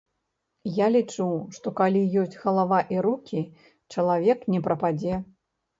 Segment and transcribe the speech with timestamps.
[0.77, 1.27] Я лічу,
[1.59, 3.47] што калі ёсць галава і рукі,
[3.97, 5.25] чалавек не прападзе.